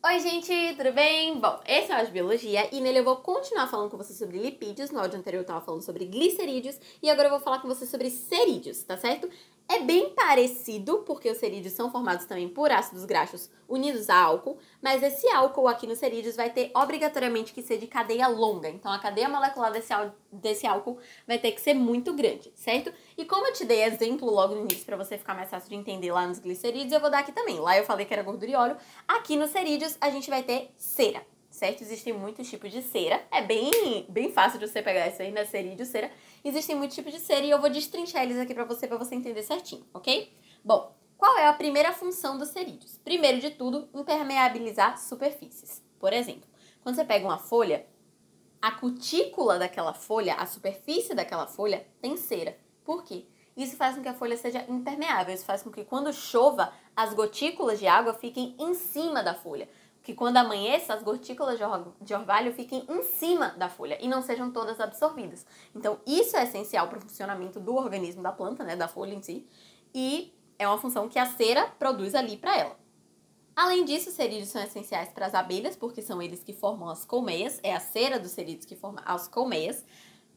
Oi, 0.00 0.20
gente, 0.20 0.76
tudo 0.76 0.92
bem? 0.92 1.40
Bom, 1.40 1.60
esse 1.66 1.90
é 1.90 1.94
o 1.94 1.98
Áudio 1.98 2.12
Biologia 2.12 2.68
e 2.72 2.80
nele 2.80 3.00
eu 3.00 3.04
vou 3.04 3.16
continuar 3.16 3.66
falando 3.66 3.90
com 3.90 3.96
você 3.96 4.14
sobre 4.14 4.38
lipídios. 4.38 4.92
No 4.92 5.00
áudio 5.00 5.18
anterior 5.18 5.40
eu 5.40 5.46
tava 5.46 5.60
falando 5.60 5.82
sobre 5.82 6.04
glicerídeos 6.04 6.78
e 7.02 7.10
agora 7.10 7.26
eu 7.26 7.32
vou 7.32 7.40
falar 7.40 7.58
com 7.58 7.66
você 7.66 7.84
sobre 7.84 8.08
cerídeos, 8.08 8.80
tá 8.84 8.96
certo? 8.96 9.28
É 9.70 9.80
bem 9.80 10.14
parecido, 10.14 11.00
porque 11.00 11.30
os 11.30 11.36
cerídeos 11.36 11.74
são 11.74 11.90
formados 11.90 12.24
também 12.24 12.48
por 12.48 12.72
ácidos 12.72 13.04
graxos 13.04 13.50
unidos 13.68 14.08
a 14.08 14.16
álcool, 14.18 14.56
mas 14.80 15.02
esse 15.02 15.28
álcool 15.28 15.68
aqui 15.68 15.86
nos 15.86 15.98
cerídeos 15.98 16.36
vai 16.36 16.48
ter 16.48 16.70
obrigatoriamente 16.74 17.52
que 17.52 17.60
ser 17.60 17.76
de 17.76 17.86
cadeia 17.86 18.26
longa. 18.28 18.70
Então 18.70 18.90
a 18.90 18.98
cadeia 18.98 19.28
molecular 19.28 19.70
desse, 19.70 19.92
desse 20.32 20.66
álcool 20.66 20.98
vai 21.26 21.38
ter 21.38 21.52
que 21.52 21.60
ser 21.60 21.74
muito 21.74 22.14
grande, 22.14 22.50
certo? 22.54 22.90
E 23.14 23.26
como 23.26 23.46
eu 23.46 23.52
te 23.52 23.66
dei 23.66 23.84
exemplo 23.84 24.30
logo 24.30 24.54
no 24.54 24.62
início 24.62 24.86
para 24.86 24.96
você 24.96 25.18
ficar 25.18 25.34
mais 25.34 25.50
fácil 25.50 25.68
de 25.68 25.76
entender 25.76 26.10
lá 26.12 26.26
nos 26.26 26.38
glicerídeos, 26.38 26.92
eu 26.92 27.00
vou 27.00 27.10
dar 27.10 27.18
aqui 27.18 27.32
também. 27.32 27.60
Lá 27.60 27.76
eu 27.76 27.84
falei 27.84 28.06
que 28.06 28.14
era 28.14 28.22
gordura 28.22 28.50
e 28.50 28.54
óleo. 28.54 28.76
Aqui 29.06 29.36
nos 29.36 29.50
cerídeos 29.50 29.98
a 30.00 30.08
gente 30.08 30.30
vai 30.30 30.42
ter 30.42 30.70
cera 30.78 31.22
certo? 31.50 31.82
Existem 31.82 32.12
muitos 32.12 32.48
tipos 32.48 32.70
de 32.70 32.82
cera. 32.82 33.24
É 33.30 33.42
bem, 33.42 34.06
bem 34.08 34.30
fácil 34.30 34.58
de 34.58 34.66
você 34.66 34.82
pegar 34.82 35.08
isso 35.08 35.22
aí, 35.22 35.30
né? 35.30 35.44
Cerídeo, 35.44 35.86
cera. 35.86 36.10
Existem 36.44 36.76
muitos 36.76 36.94
tipos 36.94 37.12
de 37.12 37.20
cera 37.20 37.44
e 37.44 37.50
eu 37.50 37.60
vou 37.60 37.70
destrinchar 37.70 38.22
eles 38.22 38.38
aqui 38.38 38.54
para 38.54 38.64
você, 38.64 38.86
para 38.86 38.96
você 38.96 39.14
entender 39.14 39.42
certinho, 39.42 39.86
ok? 39.92 40.32
Bom, 40.64 40.94
qual 41.16 41.36
é 41.38 41.46
a 41.46 41.52
primeira 41.52 41.92
função 41.92 42.38
dos 42.38 42.50
cerídeos? 42.50 42.98
Primeiro 43.04 43.40
de 43.40 43.50
tudo, 43.50 43.88
impermeabilizar 43.94 44.98
superfícies. 44.98 45.82
Por 45.98 46.12
exemplo, 46.12 46.48
quando 46.82 46.94
você 46.94 47.04
pega 47.04 47.26
uma 47.26 47.38
folha, 47.38 47.84
a 48.62 48.70
cutícula 48.70 49.58
daquela 49.58 49.92
folha, 49.92 50.34
a 50.34 50.46
superfície 50.46 51.14
daquela 51.14 51.46
folha, 51.46 51.86
tem 52.00 52.16
cera. 52.16 52.56
Por 52.84 53.02
quê? 53.04 53.26
Isso 53.56 53.76
faz 53.76 53.96
com 53.96 54.02
que 54.02 54.08
a 54.08 54.14
folha 54.14 54.36
seja 54.36 54.64
impermeável. 54.68 55.34
Isso 55.34 55.44
faz 55.44 55.62
com 55.62 55.70
que 55.72 55.84
quando 55.84 56.12
chova, 56.12 56.72
as 56.94 57.12
gotículas 57.12 57.80
de 57.80 57.88
água 57.88 58.14
fiquem 58.14 58.54
em 58.56 58.72
cima 58.74 59.20
da 59.20 59.34
folha 59.34 59.68
que 60.02 60.14
quando 60.14 60.38
amanheça 60.38 60.94
as 60.94 61.02
gotículas 61.02 61.58
de 62.00 62.14
orvalho 62.14 62.52
fiquem 62.52 62.84
em 62.88 63.02
cima 63.02 63.50
da 63.50 63.68
folha 63.68 63.98
e 64.00 64.08
não 64.08 64.22
sejam 64.22 64.50
todas 64.50 64.80
absorvidas. 64.80 65.44
Então, 65.74 66.00
isso 66.06 66.36
é 66.36 66.44
essencial 66.44 66.88
para 66.88 66.98
o 66.98 67.00
funcionamento 67.00 67.60
do 67.60 67.74
organismo 67.74 68.22
da 68.22 68.32
planta, 68.32 68.64
né, 68.64 68.74
da 68.74 68.88
folha 68.88 69.12
em 69.12 69.22
si, 69.22 69.46
e 69.94 70.32
é 70.58 70.66
uma 70.66 70.78
função 70.78 71.08
que 71.08 71.18
a 71.18 71.26
cera 71.26 71.66
produz 71.78 72.14
ali 72.14 72.36
para 72.36 72.56
ela. 72.56 72.76
Além 73.54 73.84
disso, 73.84 74.08
os 74.08 74.14
cerídeos 74.14 74.48
são 74.50 74.62
essenciais 74.62 75.08
para 75.08 75.26
as 75.26 75.34
abelhas, 75.34 75.76
porque 75.76 76.00
são 76.00 76.22
eles 76.22 76.44
que 76.44 76.52
formam 76.52 76.88
as 76.88 77.04
colmeias, 77.04 77.58
é 77.62 77.74
a 77.74 77.80
cera 77.80 78.18
dos 78.18 78.30
cerídeos 78.30 78.64
que 78.64 78.76
forma 78.76 79.02
as 79.04 79.26
colmeias. 79.26 79.84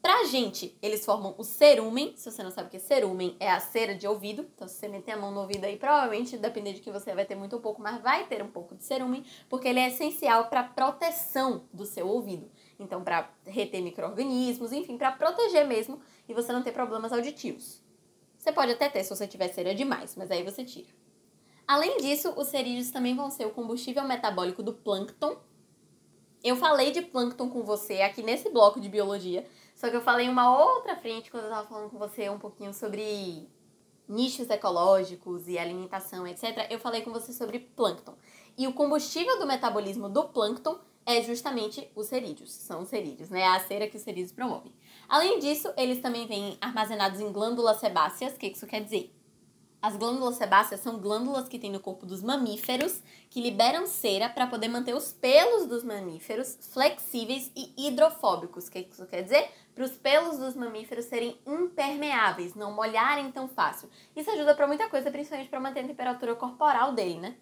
Pra 0.01 0.23
gente, 0.23 0.75
eles 0.81 1.05
formam 1.05 1.35
o 1.37 1.43
cerumen. 1.43 2.13
Se 2.15 2.31
você 2.31 2.41
não 2.41 2.49
sabe 2.49 2.67
o 2.67 2.71
que 2.71 2.77
é 2.77 2.79
cerumen, 2.79 3.35
é 3.39 3.51
a 3.51 3.59
cera 3.59 3.93
de 3.93 4.07
ouvido. 4.07 4.49
Então, 4.55 4.67
se 4.67 4.75
você 4.75 4.87
meter 4.87 5.11
a 5.11 5.17
mão 5.17 5.31
no 5.31 5.41
ouvido 5.41 5.63
aí, 5.65 5.77
provavelmente, 5.77 6.37
dependendo 6.37 6.77
de 6.77 6.81
que 6.81 6.91
você 6.91 7.13
vai 7.13 7.23
ter 7.23 7.35
muito 7.35 7.53
ou 7.53 7.59
pouco, 7.61 7.79
mas 7.81 8.01
vai 8.01 8.25
ter 8.25 8.41
um 8.41 8.49
pouco 8.49 8.75
de 8.75 8.83
cerumen, 8.83 9.23
porque 9.47 9.67
ele 9.67 9.79
é 9.79 9.89
essencial 9.89 10.45
para 10.49 10.63
proteção 10.63 11.65
do 11.71 11.85
seu 11.85 12.07
ouvido. 12.07 12.49
Então, 12.79 13.03
para 13.03 13.29
reter 13.45 13.79
micro-organismos, 13.81 14.71
enfim, 14.71 14.97
para 14.97 15.11
proteger 15.11 15.67
mesmo 15.67 16.01
e 16.27 16.33
você 16.33 16.51
não 16.51 16.63
ter 16.63 16.71
problemas 16.71 17.13
auditivos. 17.13 17.79
Você 18.39 18.51
pode 18.51 18.71
até 18.71 18.89
ter 18.89 19.03
se 19.03 19.09
você 19.11 19.27
tiver 19.27 19.49
cera 19.49 19.75
demais, 19.75 20.15
mas 20.15 20.31
aí 20.31 20.41
você 20.41 20.65
tira. 20.65 20.89
Além 21.67 21.97
disso, 21.97 22.33
os 22.35 22.47
cerídeos 22.47 22.89
também 22.89 23.15
vão 23.15 23.29
ser 23.29 23.45
o 23.45 23.51
combustível 23.51 24.03
metabólico 24.03 24.63
do 24.63 24.73
plâncton. 24.73 25.37
Eu 26.43 26.55
falei 26.55 26.91
de 26.91 27.03
plâncton 27.03 27.49
com 27.51 27.61
você 27.61 28.01
aqui 28.01 28.23
nesse 28.23 28.49
bloco 28.49 28.79
de 28.79 28.89
biologia, 28.89 29.47
só 29.75 29.89
que 29.89 29.95
eu 29.95 30.01
falei 30.01 30.29
uma 30.29 30.57
outra 30.57 30.95
frente 30.95 31.31
quando 31.31 31.45
eu 31.45 31.49
tava 31.49 31.67
falando 31.67 31.89
com 31.89 31.97
você 31.97 32.29
um 32.29 32.37
pouquinho 32.39 32.73
sobre 32.73 33.49
nichos 34.07 34.49
ecológicos 34.49 35.47
e 35.47 35.57
alimentação, 35.57 36.27
etc. 36.27 36.67
Eu 36.69 36.79
falei 36.79 37.01
com 37.01 37.11
você 37.11 37.31
sobre 37.33 37.59
plâncton. 37.59 38.15
E 38.57 38.67
o 38.67 38.73
combustível 38.73 39.39
do 39.39 39.47
metabolismo 39.47 40.09
do 40.09 40.25
plâncton 40.25 40.79
é 41.05 41.21
justamente 41.23 41.89
os 41.95 42.07
cerídeos. 42.07 42.51
São 42.51 42.81
os 42.81 42.89
cerídeos, 42.89 43.29
né? 43.29 43.41
É 43.41 43.47
a 43.47 43.59
cera 43.59 43.87
que 43.87 43.97
os 43.97 44.03
cerídeos 44.03 44.31
promovem. 44.31 44.73
Além 45.07 45.39
disso, 45.39 45.71
eles 45.77 46.01
também 46.01 46.27
vêm 46.27 46.57
armazenados 46.61 47.19
em 47.19 47.31
glândulas 47.31 47.77
sebáceas. 47.77 48.33
O 48.33 48.37
que 48.37 48.47
isso 48.47 48.67
quer 48.67 48.83
dizer? 48.83 49.15
As 49.81 49.97
glândulas 49.97 50.35
sebáceas 50.35 50.79
são 50.79 50.99
glândulas 50.99 51.49
que 51.49 51.57
tem 51.57 51.71
no 51.71 51.79
corpo 51.79 52.05
dos 52.05 52.21
mamíferos 52.21 53.01
que 53.31 53.41
liberam 53.41 53.87
cera 53.87 54.29
para 54.29 54.45
poder 54.45 54.67
manter 54.67 54.93
os 54.93 55.11
pelos 55.11 55.65
dos 55.65 55.83
mamíferos 55.83 56.55
flexíveis 56.71 57.51
e 57.55 57.87
hidrofóbicos. 57.87 58.67
O 58.67 58.71
que 58.71 58.87
isso 58.91 59.07
quer 59.07 59.23
dizer? 59.23 59.49
Para 59.73 59.85
os 59.85 59.91
pelos 59.93 60.37
dos 60.37 60.53
mamíferos 60.53 61.05
serem 61.05 61.35
impermeáveis, 61.47 62.53
não 62.53 62.71
molharem 62.71 63.31
tão 63.31 63.47
fácil. 63.47 63.89
Isso 64.15 64.29
ajuda 64.29 64.53
para 64.53 64.67
muita 64.67 64.87
coisa, 64.87 65.09
principalmente 65.09 65.49
para 65.49 65.59
manter 65.59 65.79
a 65.79 65.87
temperatura 65.87 66.35
corporal 66.35 66.91
dele, 66.93 67.19
né? 67.19 67.35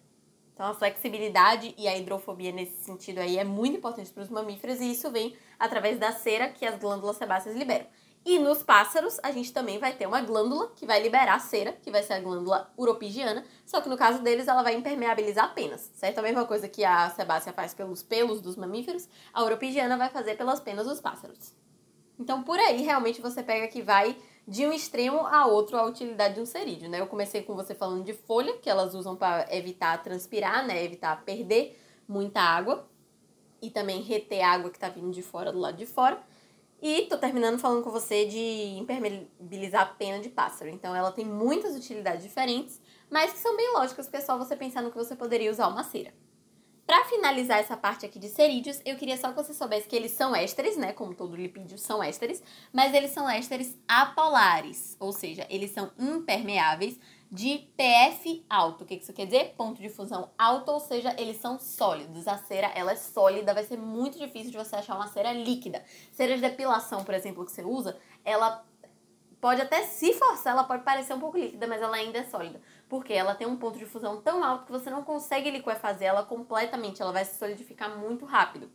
Então 0.54 0.66
a 0.66 0.74
flexibilidade 0.74 1.74
e 1.76 1.86
a 1.86 1.96
hidrofobia 1.96 2.52
nesse 2.52 2.84
sentido 2.84 3.18
aí 3.18 3.36
é 3.36 3.44
muito 3.44 3.76
importante 3.76 4.10
para 4.10 4.22
os 4.22 4.30
mamíferos 4.30 4.80
e 4.80 4.92
isso 4.92 5.10
vem 5.10 5.36
através 5.58 5.98
da 5.98 6.12
cera 6.12 6.48
que 6.48 6.64
as 6.64 6.78
glândulas 6.78 7.16
sebáceas 7.16 7.54
liberam. 7.54 7.86
E 8.24 8.38
nos 8.38 8.62
pássaros, 8.62 9.18
a 9.22 9.32
gente 9.32 9.52
também 9.52 9.78
vai 9.78 9.94
ter 9.94 10.06
uma 10.06 10.20
glândula 10.20 10.70
que 10.76 10.84
vai 10.84 11.02
liberar 11.02 11.38
cera, 11.40 11.72
que 11.72 11.90
vai 11.90 12.02
ser 12.02 12.14
a 12.14 12.20
glândula 12.20 12.70
uropigiana, 12.76 13.44
só 13.64 13.80
que 13.80 13.88
no 13.88 13.96
caso 13.96 14.22
deles 14.22 14.46
ela 14.46 14.62
vai 14.62 14.74
impermeabilizar 14.74 15.46
apenas, 15.46 15.90
certo? 15.94 16.18
A 16.18 16.22
mesma 16.22 16.44
coisa 16.44 16.68
que 16.68 16.84
a 16.84 17.08
sebácea 17.10 17.52
faz 17.52 17.72
pelos 17.72 18.02
pelos 18.02 18.40
dos 18.42 18.56
mamíferos, 18.56 19.08
a 19.32 19.42
uropigiana 19.42 19.96
vai 19.96 20.10
fazer 20.10 20.36
pelas 20.36 20.60
penas 20.60 20.86
dos 20.86 21.00
pássaros. 21.00 21.54
Então, 22.18 22.42
por 22.42 22.58
aí, 22.58 22.82
realmente 22.82 23.22
você 23.22 23.42
pega 23.42 23.66
que 23.68 23.80
vai 23.80 24.14
de 24.46 24.66
um 24.66 24.72
extremo 24.72 25.20
a 25.26 25.46
outro 25.46 25.78
a 25.78 25.84
utilidade 25.84 26.34
de 26.34 26.40
um 26.40 26.46
cerídeo, 26.46 26.90
né? 26.90 27.00
Eu 27.00 27.06
comecei 27.06 27.42
com 27.42 27.54
você 27.54 27.74
falando 27.74 28.04
de 28.04 28.12
folha, 28.12 28.58
que 28.58 28.68
elas 28.68 28.94
usam 28.94 29.16
para 29.16 29.46
evitar 29.54 30.02
transpirar, 30.02 30.66
né? 30.66 30.84
Evitar 30.84 31.24
perder 31.24 31.80
muita 32.06 32.40
água 32.40 32.86
e 33.62 33.70
também 33.70 34.02
reter 34.02 34.42
água 34.42 34.68
que 34.68 34.76
está 34.76 34.90
vindo 34.90 35.10
de 35.10 35.22
fora 35.22 35.50
do 35.50 35.58
lado 35.58 35.78
de 35.78 35.86
fora. 35.86 36.22
E 36.82 37.02
tô 37.02 37.18
terminando 37.18 37.58
falando 37.58 37.82
com 37.84 37.90
você 37.90 38.24
de 38.24 38.78
impermeabilizar 38.78 39.82
a 39.82 39.86
pena 39.86 40.18
de 40.18 40.30
pássaro. 40.30 40.70
Então 40.70 40.96
ela 40.96 41.12
tem 41.12 41.24
muitas 41.24 41.76
utilidades 41.76 42.22
diferentes, 42.22 42.80
mas 43.10 43.32
que 43.32 43.38
são 43.38 43.56
bem 43.56 43.72
lógicas, 43.74 44.08
porque 44.08 44.24
é 44.24 44.36
você 44.36 44.56
pensar 44.56 44.82
no 44.82 44.90
que 44.90 44.96
você 44.96 45.14
poderia 45.14 45.50
usar 45.50 45.68
uma 45.68 45.84
cera. 45.84 46.12
Para 46.86 47.04
finalizar 47.04 47.60
essa 47.60 47.76
parte 47.76 48.04
aqui 48.04 48.18
de 48.18 48.28
cerídeos, 48.28 48.80
eu 48.84 48.96
queria 48.96 49.16
só 49.16 49.30
que 49.30 49.36
você 49.36 49.54
soubesse 49.54 49.86
que 49.86 49.94
eles 49.94 50.10
são 50.10 50.34
ésteres, 50.34 50.76
né? 50.76 50.92
Como 50.92 51.14
todo 51.14 51.36
lipídio 51.36 51.78
são 51.78 52.02
ésteres, 52.02 52.42
mas 52.72 52.92
eles 52.92 53.12
são 53.12 53.30
ésteres 53.30 53.78
apolares, 53.86 54.96
ou 54.98 55.12
seja, 55.12 55.46
eles 55.48 55.70
são 55.70 55.92
impermeáveis 55.96 56.98
de 57.30 57.70
PF 57.76 58.44
alto. 58.50 58.82
O 58.82 58.86
que 58.86 58.94
isso 58.94 59.12
quer 59.12 59.26
dizer? 59.26 59.54
Ponto 59.56 59.80
de 59.80 59.88
fusão 59.88 60.30
alto, 60.36 60.72
ou 60.72 60.80
seja, 60.80 61.14
eles 61.16 61.36
são 61.36 61.58
sólidos. 61.58 62.26
A 62.26 62.36
cera, 62.36 62.72
ela 62.74 62.92
é 62.92 62.96
sólida, 62.96 63.54
vai 63.54 63.64
ser 63.64 63.78
muito 63.78 64.18
difícil 64.18 64.50
de 64.50 64.56
você 64.56 64.76
achar 64.76 64.96
uma 64.96 65.06
cera 65.06 65.32
líquida. 65.32 65.84
Cera 66.10 66.34
de 66.34 66.40
depilação, 66.40 67.04
por 67.04 67.14
exemplo, 67.14 67.44
que 67.44 67.52
você 67.52 67.62
usa, 67.62 67.96
ela 68.24 68.64
pode 69.40 69.62
até 69.62 69.84
se 69.84 70.12
forçar, 70.12 70.52
ela 70.52 70.64
pode 70.64 70.82
parecer 70.82 71.14
um 71.14 71.20
pouco 71.20 71.38
líquida, 71.38 71.66
mas 71.66 71.80
ela 71.80 71.96
ainda 71.96 72.18
é 72.18 72.24
sólida. 72.24 72.60
Porque 72.88 73.12
ela 73.12 73.34
tem 73.34 73.46
um 73.46 73.56
ponto 73.56 73.78
de 73.78 73.86
fusão 73.86 74.20
tão 74.20 74.42
alto 74.42 74.66
que 74.66 74.72
você 74.72 74.90
não 74.90 75.04
consegue 75.04 75.50
liquefazer 75.50 76.08
ela 76.08 76.24
completamente, 76.24 77.00
ela 77.00 77.12
vai 77.12 77.24
se 77.24 77.38
solidificar 77.38 77.96
muito 77.96 78.24
rápido. 78.24 78.70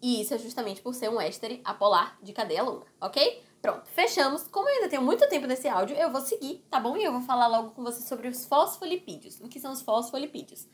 E 0.00 0.20
isso 0.20 0.34
é 0.34 0.38
justamente 0.38 0.80
por 0.80 0.94
ser 0.94 1.08
um 1.10 1.20
éster 1.20 1.60
apolar 1.64 2.16
de 2.22 2.32
cadeia 2.32 2.62
longa, 2.62 2.86
ok? 3.00 3.42
Pronto, 3.60 3.88
fechamos. 3.88 4.44
Como 4.44 4.68
eu 4.68 4.76
ainda 4.76 4.88
tenho 4.88 5.02
muito 5.02 5.28
tempo 5.28 5.46
nesse 5.46 5.66
áudio, 5.66 5.96
eu 5.96 6.10
vou 6.12 6.20
seguir, 6.20 6.64
tá 6.70 6.78
bom? 6.78 6.96
E 6.96 7.02
eu 7.02 7.12
vou 7.12 7.22
falar 7.22 7.48
logo 7.48 7.70
com 7.70 7.82
você 7.82 8.06
sobre 8.06 8.28
os 8.28 8.44
fosfolipídios. 8.44 9.40
O 9.40 9.48
que 9.48 9.58
são 9.58 9.72
os 9.72 9.82
fosfolipídios? 9.82 10.68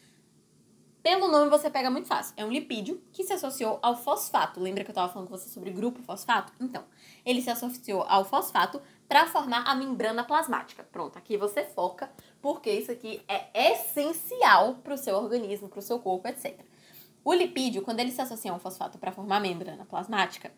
Pelo 1.02 1.28
nome 1.28 1.50
você 1.50 1.68
pega 1.68 1.90
muito 1.90 2.08
fácil. 2.08 2.34
É 2.36 2.44
um 2.44 2.50
lipídio 2.50 3.02
que 3.12 3.24
se 3.24 3.32
associou 3.32 3.78
ao 3.82 3.94
fosfato. 3.94 4.58
Lembra 4.58 4.84
que 4.84 4.90
eu 4.90 4.92
estava 4.92 5.12
falando 5.12 5.28
com 5.28 5.36
você 5.36 5.48
sobre 5.48 5.70
grupo 5.70 6.02
fosfato? 6.02 6.52
Então, 6.58 6.82
ele 7.26 7.42
se 7.42 7.50
associou 7.50 8.04
ao 8.08 8.24
fosfato 8.24 8.80
para 9.06 9.26
formar 9.26 9.64
a 9.66 9.74
membrana 9.74 10.24
plasmática. 10.24 10.82
Pronto, 10.90 11.18
aqui 11.18 11.36
você 11.36 11.62
foca, 11.62 12.10
porque 12.40 12.70
isso 12.70 12.90
aqui 12.90 13.22
é 13.28 13.72
essencial 13.72 14.76
para 14.76 14.94
o 14.94 14.98
seu 14.98 15.14
organismo, 15.16 15.68
para 15.68 15.78
o 15.78 15.82
seu 15.82 15.98
corpo, 15.98 16.26
etc. 16.26 16.58
O 17.24 17.32
lipídio, 17.32 17.80
quando 17.80 18.00
ele 18.00 18.12
se 18.12 18.20
associa 18.20 18.52
a 18.52 18.54
um 18.54 18.58
fosfato 18.58 18.98
para 18.98 19.10
formar 19.10 19.40
membrana 19.40 19.86
plasmática, 19.86 20.52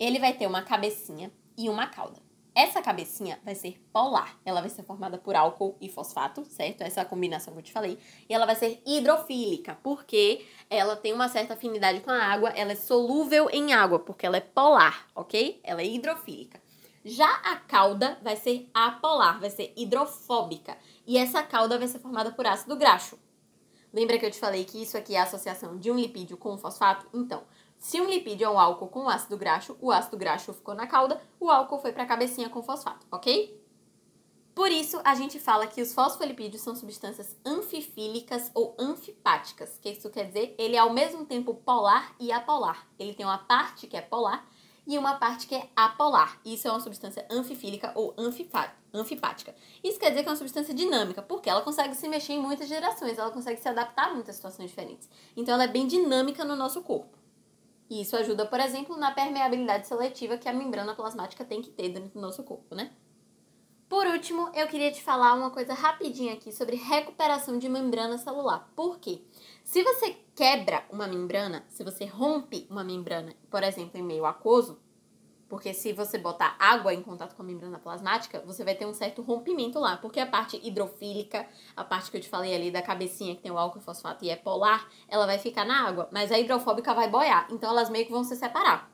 ele 0.00 0.18
vai 0.18 0.32
ter 0.32 0.48
uma 0.48 0.62
cabecinha 0.62 1.30
e 1.56 1.68
uma 1.68 1.86
cauda. 1.86 2.20
Essa 2.54 2.82
cabecinha 2.82 3.38
vai 3.44 3.54
ser 3.54 3.80
polar. 3.92 4.36
Ela 4.44 4.60
vai 4.60 4.68
ser 4.68 4.82
formada 4.82 5.16
por 5.16 5.36
álcool 5.36 5.76
e 5.80 5.88
fosfato, 5.88 6.44
certo? 6.44 6.82
Essa 6.82 7.04
combinação 7.04 7.54
que 7.54 7.60
eu 7.60 7.62
te 7.62 7.72
falei. 7.72 7.98
E 8.28 8.34
ela 8.34 8.44
vai 8.44 8.56
ser 8.56 8.82
hidrofílica, 8.84 9.78
porque 9.80 10.44
ela 10.68 10.96
tem 10.96 11.12
uma 11.12 11.28
certa 11.28 11.54
afinidade 11.54 12.00
com 12.00 12.10
a 12.10 12.20
água. 12.20 12.50
Ela 12.50 12.72
é 12.72 12.76
solúvel 12.76 13.48
em 13.50 13.72
água, 13.72 14.00
porque 14.00 14.26
ela 14.26 14.36
é 14.36 14.40
polar, 14.40 15.06
ok? 15.14 15.60
Ela 15.62 15.82
é 15.82 15.86
hidrofílica. 15.86 16.60
Já 17.04 17.30
a 17.44 17.56
cauda 17.56 18.18
vai 18.22 18.36
ser 18.36 18.68
apolar, 18.74 19.40
vai 19.40 19.50
ser 19.50 19.72
hidrofóbica. 19.76 20.76
E 21.06 21.16
essa 21.16 21.42
cauda 21.42 21.78
vai 21.78 21.88
ser 21.88 22.00
formada 22.00 22.32
por 22.32 22.46
ácido 22.46 22.76
graxo. 22.76 23.18
Lembra 23.92 24.18
que 24.18 24.24
eu 24.24 24.30
te 24.30 24.38
falei 24.38 24.64
que 24.64 24.82
isso 24.82 24.96
aqui 24.96 25.14
é 25.14 25.20
a 25.20 25.24
associação 25.24 25.76
de 25.76 25.90
um 25.90 25.96
lipídio 25.96 26.36
com 26.36 26.54
um 26.54 26.58
fosfato? 26.58 27.06
Então, 27.12 27.42
se 27.78 28.00
um 28.00 28.08
lipídio 28.08 28.46
é 28.46 28.48
um 28.48 28.58
álcool 28.58 28.88
com 28.88 29.08
ácido 29.08 29.36
graxo, 29.36 29.76
o 29.80 29.90
ácido 29.90 30.16
graxo 30.16 30.52
ficou 30.52 30.74
na 30.74 30.86
cauda, 30.86 31.20
o 31.38 31.50
álcool 31.50 31.78
foi 31.78 31.92
para 31.92 32.04
a 32.04 32.06
cabecinha 32.06 32.48
com 32.48 32.62
fosfato, 32.62 33.06
ok? 33.10 33.60
Por 34.54 34.70
isso, 34.70 35.00
a 35.02 35.14
gente 35.14 35.40
fala 35.40 35.66
que 35.66 35.80
os 35.80 35.94
fosfolipídios 35.94 36.62
são 36.62 36.76
substâncias 36.76 37.36
anfifílicas 37.44 38.50
ou 38.54 38.76
anfipáticas, 38.78 39.78
que 39.80 39.90
isso 39.90 40.10
quer 40.10 40.26
dizer 40.26 40.54
ele 40.58 40.76
é 40.76 40.78
ao 40.78 40.92
mesmo 40.92 41.24
tempo 41.24 41.54
polar 41.54 42.14
e 42.20 42.30
apolar. 42.30 42.86
Ele 42.98 43.14
tem 43.14 43.24
uma 43.24 43.38
parte 43.38 43.86
que 43.86 43.96
é 43.96 44.02
polar 44.02 44.46
e 44.86 44.98
uma 44.98 45.14
parte 45.14 45.46
que 45.46 45.54
é 45.54 45.68
apolar. 45.76 46.40
Isso 46.44 46.66
é 46.66 46.70
uma 46.70 46.80
substância 46.80 47.26
anfifílica 47.30 47.92
ou 47.94 48.14
anfipática. 48.18 49.54
Isso 49.82 49.98
quer 49.98 50.10
dizer 50.10 50.22
que 50.22 50.28
é 50.28 50.32
uma 50.32 50.36
substância 50.36 50.74
dinâmica, 50.74 51.22
porque 51.22 51.48
ela 51.48 51.62
consegue 51.62 51.94
se 51.94 52.08
mexer 52.08 52.34
em 52.34 52.42
muitas 52.42 52.68
gerações, 52.68 53.18
ela 53.18 53.30
consegue 53.30 53.60
se 53.60 53.68
adaptar 53.68 54.08
a 54.08 54.14
muitas 54.14 54.36
situações 54.36 54.70
diferentes. 54.70 55.08
Então, 55.36 55.54
ela 55.54 55.64
é 55.64 55.68
bem 55.68 55.86
dinâmica 55.86 56.44
no 56.44 56.56
nosso 56.56 56.82
corpo. 56.82 57.16
E 57.88 58.00
isso 58.00 58.16
ajuda, 58.16 58.46
por 58.46 58.58
exemplo, 58.58 58.96
na 58.96 59.10
permeabilidade 59.10 59.86
seletiva 59.86 60.38
que 60.38 60.48
a 60.48 60.52
membrana 60.52 60.94
plasmática 60.94 61.44
tem 61.44 61.60
que 61.60 61.70
ter 61.70 61.90
dentro 61.90 62.10
do 62.10 62.20
nosso 62.20 62.42
corpo, 62.42 62.74
né? 62.74 62.90
Por 63.92 64.06
último, 64.06 64.50
eu 64.54 64.66
queria 64.68 64.90
te 64.90 65.02
falar 65.02 65.34
uma 65.34 65.50
coisa 65.50 65.74
rapidinha 65.74 66.32
aqui 66.32 66.50
sobre 66.50 66.76
recuperação 66.76 67.58
de 67.58 67.68
membrana 67.68 68.16
celular. 68.16 68.66
Por 68.74 68.98
quê? 68.98 69.22
Se 69.62 69.82
você 69.82 70.16
quebra 70.34 70.82
uma 70.90 71.06
membrana, 71.06 71.62
se 71.68 71.84
você 71.84 72.06
rompe 72.06 72.66
uma 72.70 72.82
membrana, 72.82 73.34
por 73.50 73.62
exemplo, 73.62 74.00
em 74.00 74.02
meio 74.02 74.24
aquoso, 74.24 74.80
porque 75.46 75.74
se 75.74 75.92
você 75.92 76.16
botar 76.16 76.56
água 76.58 76.94
em 76.94 77.02
contato 77.02 77.36
com 77.36 77.42
a 77.42 77.44
membrana 77.44 77.78
plasmática, 77.78 78.42
você 78.46 78.64
vai 78.64 78.74
ter 78.74 78.86
um 78.86 78.94
certo 78.94 79.20
rompimento 79.20 79.78
lá, 79.78 79.98
porque 79.98 80.20
a 80.20 80.26
parte 80.26 80.58
hidrofílica, 80.66 81.46
a 81.76 81.84
parte 81.84 82.10
que 82.10 82.16
eu 82.16 82.22
te 82.22 82.30
falei 82.30 82.54
ali 82.54 82.70
da 82.70 82.80
cabecinha 82.80 83.36
que 83.36 83.42
tem 83.42 83.52
o 83.52 83.58
álcool 83.58 83.82
fosfato 83.82 84.24
e 84.24 84.30
é 84.30 84.36
polar, 84.36 84.88
ela 85.06 85.26
vai 85.26 85.38
ficar 85.38 85.66
na 85.66 85.86
água, 85.86 86.08
mas 86.10 86.32
a 86.32 86.38
hidrofóbica 86.38 86.94
vai 86.94 87.10
boiar, 87.10 87.46
então 87.50 87.68
elas 87.68 87.90
meio 87.90 88.06
que 88.06 88.12
vão 88.12 88.24
se 88.24 88.36
separar. 88.36 88.90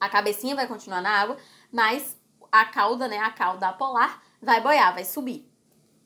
A 0.00 0.08
cabecinha 0.08 0.56
vai 0.56 0.66
continuar 0.66 1.02
na 1.02 1.10
água, 1.10 1.36
mas 1.70 2.18
a 2.50 2.64
cauda, 2.64 3.06
né, 3.06 3.18
a 3.18 3.30
cauda 3.30 3.74
polar 3.74 4.26
vai 4.40 4.60
boiar, 4.60 4.94
vai 4.94 5.04
subir. 5.04 5.48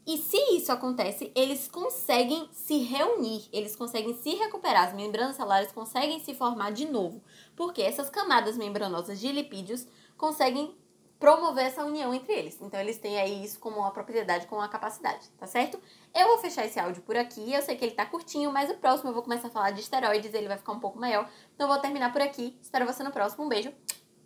E 0.05 0.19
se 0.19 0.37
isso 0.57 0.73
acontece, 0.73 1.31
eles 1.35 1.69
conseguem 1.69 2.49
se 2.53 2.79
reunir, 2.79 3.49
eles 3.53 3.77
conseguem 3.77 4.15
se 4.15 4.35
recuperar, 4.35 4.89
as 4.89 4.95
membranas 4.95 5.37
celulares 5.37 5.71
conseguem 5.71 6.19
se 6.19 6.35
formar 6.35 6.73
de 6.73 6.87
novo, 6.87 7.23
porque 7.55 7.83
essas 7.83 8.11
camadas 8.11 8.57
membranosas 8.57 9.21
de 9.21 9.31
lipídios 9.31 9.87
conseguem 10.17 10.77
promover 11.21 11.67
essa 11.67 11.85
união 11.85 12.13
entre 12.13 12.33
eles. 12.33 12.61
Então 12.61 12.81
eles 12.81 12.99
têm 12.99 13.17
aí 13.17 13.45
isso 13.45 13.61
como 13.61 13.77
uma 13.77 13.93
propriedade, 13.93 14.49
como 14.49 14.61
uma 14.61 14.69
capacidade, 14.69 15.29
tá 15.39 15.47
certo? 15.47 15.81
Eu 16.13 16.27
vou 16.27 16.39
fechar 16.39 16.67
esse 16.67 16.81
áudio 16.81 17.01
por 17.03 17.17
aqui, 17.17 17.53
eu 17.53 17.63
sei 17.63 17.77
que 17.77 17.85
ele 17.85 17.95
tá 17.95 18.05
curtinho, 18.05 18.51
mas 18.51 18.69
o 18.71 18.75
próximo 18.75 19.11
eu 19.11 19.15
vou 19.15 19.23
começar 19.23 19.47
a 19.47 19.53
falar 19.53 19.71
de 19.71 19.83
esteroides, 19.83 20.35
ele 20.35 20.49
vai 20.49 20.59
ficar 20.59 20.73
um 20.73 20.81
pouco 20.81 20.99
maior. 20.99 21.31
Então 21.55 21.69
eu 21.69 21.73
vou 21.73 21.81
terminar 21.81 22.13
por 22.13 22.21
aqui. 22.21 22.59
Espero 22.61 22.85
você 22.85 23.05
no 23.05 23.13
próximo. 23.13 23.45
Um 23.45 23.49
beijo. 23.49 23.73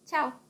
Tchau. 0.06 0.45